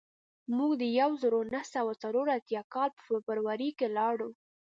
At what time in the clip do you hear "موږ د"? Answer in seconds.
0.57-0.83